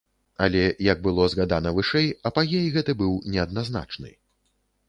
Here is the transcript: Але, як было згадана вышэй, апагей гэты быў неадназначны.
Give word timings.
Але, 0.45 0.63
як 0.85 1.03
было 1.07 1.27
згадана 1.33 1.75
вышэй, 1.79 2.09
апагей 2.31 2.65
гэты 2.79 2.99
быў 3.03 3.13
неадназначны. 3.37 4.11